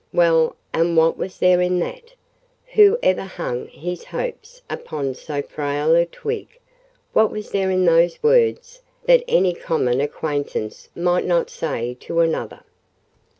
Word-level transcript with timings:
"Well, 0.11 0.55
and 0.73 0.97
what 0.97 1.15
was 1.15 1.37
there 1.37 1.61
in 1.61 1.77
that?—Who 1.77 2.97
ever 3.03 3.21
hung 3.21 3.67
his 3.67 4.05
hopes 4.05 4.63
upon 4.67 5.13
so 5.13 5.43
frail 5.43 5.93
a 5.93 6.07
twig? 6.07 6.57
What 7.13 7.29
was 7.29 7.51
there 7.51 7.69
in 7.69 7.85
those 7.85 8.17
words 8.23 8.81
that 9.05 9.23
any 9.27 9.53
common 9.53 10.01
acquaintance 10.01 10.89
might 10.95 11.27
not 11.27 11.51
say 11.51 11.93
to 11.99 12.21
another? 12.21 12.63